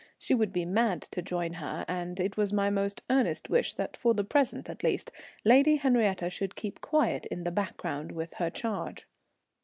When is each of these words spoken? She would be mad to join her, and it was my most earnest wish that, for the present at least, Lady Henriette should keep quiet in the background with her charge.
She 0.17 0.33
would 0.33 0.51
be 0.51 0.65
mad 0.65 1.03
to 1.03 1.21
join 1.21 1.53
her, 1.53 1.85
and 1.87 2.19
it 2.19 2.35
was 2.35 2.51
my 2.51 2.71
most 2.71 3.03
earnest 3.11 3.51
wish 3.51 3.75
that, 3.75 3.95
for 3.95 4.15
the 4.15 4.23
present 4.23 4.67
at 4.67 4.83
least, 4.83 5.11
Lady 5.45 5.75
Henriette 5.75 6.33
should 6.33 6.55
keep 6.55 6.81
quiet 6.81 7.27
in 7.27 7.43
the 7.43 7.51
background 7.51 8.11
with 8.11 8.33
her 8.33 8.49
charge. 8.49 9.07